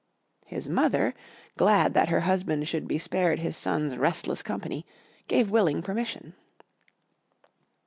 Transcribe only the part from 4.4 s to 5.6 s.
company, gave